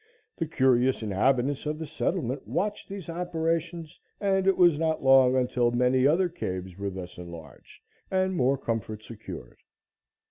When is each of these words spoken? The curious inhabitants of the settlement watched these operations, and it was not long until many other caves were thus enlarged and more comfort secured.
The 0.35 0.47
curious 0.47 1.03
inhabitants 1.03 1.67
of 1.67 1.77
the 1.77 1.85
settlement 1.85 2.47
watched 2.47 2.89
these 2.89 3.07
operations, 3.07 3.99
and 4.19 4.47
it 4.47 4.57
was 4.57 4.79
not 4.79 5.03
long 5.03 5.35
until 5.35 5.69
many 5.69 6.07
other 6.07 6.27
caves 6.27 6.75
were 6.75 6.89
thus 6.89 7.19
enlarged 7.19 7.83
and 8.09 8.33
more 8.35 8.57
comfort 8.57 9.03
secured. 9.03 9.59